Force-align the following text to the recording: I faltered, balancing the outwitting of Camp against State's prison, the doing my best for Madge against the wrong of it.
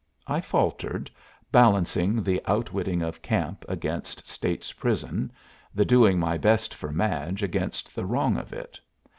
I 0.25 0.41
faltered, 0.41 1.11
balancing 1.51 2.23
the 2.23 2.41
outwitting 2.47 3.03
of 3.03 3.21
Camp 3.21 3.63
against 3.69 4.27
State's 4.27 4.73
prison, 4.73 5.31
the 5.75 5.85
doing 5.85 6.17
my 6.17 6.39
best 6.39 6.73
for 6.73 6.91
Madge 6.91 7.43
against 7.43 7.93
the 7.95 8.07
wrong 8.07 8.35
of 8.35 8.51
it. 8.51 8.79